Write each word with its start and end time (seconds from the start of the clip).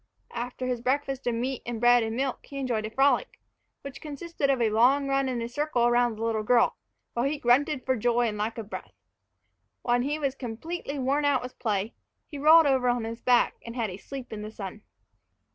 After 0.33 0.65
his 0.65 0.81
breakfast 0.81 1.27
of 1.27 1.35
meat 1.35 1.61
and 1.63 1.79
bread 1.79 2.01
and 2.01 2.15
milk 2.15 2.43
he 2.47 2.57
enjoyed 2.57 2.87
a 2.87 2.89
frolic, 2.89 3.39
which 3.83 4.01
consisted 4.01 4.49
of 4.49 4.59
a 4.59 4.71
long 4.71 5.07
run 5.07 5.29
in 5.29 5.43
a 5.43 5.47
circle 5.47 5.85
about 5.87 6.15
the 6.15 6.23
little 6.23 6.41
girl, 6.41 6.75
while 7.13 7.25
he 7.27 7.37
grunted 7.37 7.85
for 7.85 7.95
joy 7.95 8.27
and 8.27 8.35
lack 8.35 8.57
of 8.57 8.67
breath. 8.67 8.95
When 9.83 10.01
he 10.01 10.17
was 10.17 10.33
completely 10.33 10.97
worn 10.97 11.23
out 11.23 11.43
with 11.43 11.59
play, 11.59 11.93
he 12.25 12.39
rolled 12.39 12.65
over 12.65 12.89
on 12.89 13.03
his 13.03 13.21
back 13.21 13.57
and 13.63 13.75
had 13.75 13.91
a 13.91 13.97
sleep 13.97 14.33
in 14.33 14.41
the 14.41 14.49
sun. 14.49 14.81